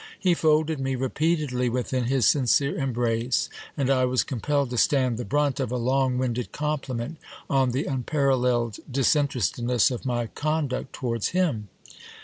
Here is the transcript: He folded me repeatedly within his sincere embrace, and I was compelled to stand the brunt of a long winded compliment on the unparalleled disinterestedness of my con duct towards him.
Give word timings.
He 0.19 0.33
folded 0.33 0.79
me 0.79 0.95
repeatedly 0.95 1.69
within 1.69 2.05
his 2.05 2.25
sincere 2.25 2.75
embrace, 2.75 3.49
and 3.77 3.87
I 3.91 4.03
was 4.05 4.23
compelled 4.23 4.71
to 4.71 4.77
stand 4.79 5.17
the 5.17 5.25
brunt 5.25 5.59
of 5.59 5.71
a 5.71 5.77
long 5.77 6.17
winded 6.17 6.51
compliment 6.51 7.17
on 7.51 7.69
the 7.69 7.85
unparalleled 7.85 8.79
disinterestedness 8.89 9.91
of 9.91 10.03
my 10.03 10.25
con 10.25 10.69
duct 10.69 10.91
towards 10.91 11.29
him. 11.37 11.67